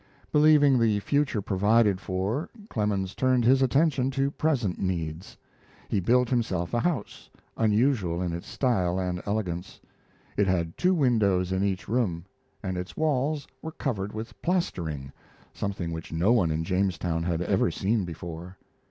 [0.31, 5.37] Believing the future provided for, Clemens turned his attention to present needs.
[5.89, 9.79] He built himself a house, unusual in its style and elegance.
[10.37, 12.25] It had two windows in each room,
[12.63, 15.11] and its walls were covered with plastering,
[15.53, 18.57] something which no one in Jamestown had ever seen before.